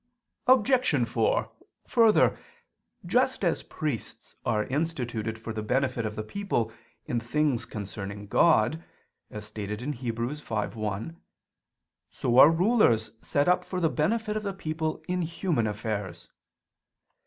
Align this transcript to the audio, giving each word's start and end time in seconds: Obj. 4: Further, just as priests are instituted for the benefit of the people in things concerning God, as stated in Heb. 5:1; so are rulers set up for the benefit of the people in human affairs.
Obj. 0.47 1.07
4: 1.07 1.47
Further, 1.85 2.39
just 3.05 3.45
as 3.45 3.61
priests 3.61 4.35
are 4.43 4.63
instituted 4.63 5.37
for 5.37 5.53
the 5.53 5.61
benefit 5.61 6.07
of 6.07 6.15
the 6.15 6.23
people 6.23 6.71
in 7.05 7.19
things 7.19 7.67
concerning 7.67 8.25
God, 8.25 8.83
as 9.29 9.45
stated 9.45 9.79
in 9.83 9.93
Heb. 9.93 10.15
5:1; 10.17 11.17
so 12.09 12.39
are 12.39 12.49
rulers 12.49 13.11
set 13.21 13.47
up 13.47 13.63
for 13.63 13.79
the 13.79 13.89
benefit 13.91 14.35
of 14.35 14.41
the 14.41 14.53
people 14.55 15.03
in 15.07 15.21
human 15.21 15.67
affairs. 15.67 16.29